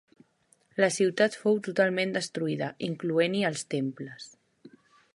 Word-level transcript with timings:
La 0.83 0.89
ciutat 0.95 1.37
fou 1.41 1.59
totalment 1.69 2.15
destruïda, 2.17 2.73
incloent-hi 2.91 3.47
els 3.51 3.67
temples. 3.79 4.31